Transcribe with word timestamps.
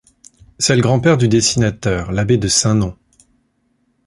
C’est 0.57 0.75
le 0.75 0.81
grand-père 0.81 1.15
du 1.17 1.27
dessinateur, 1.27 2.11
l’abbé 2.11 2.39
de 2.39 2.47
Saint-Non. 2.47 2.97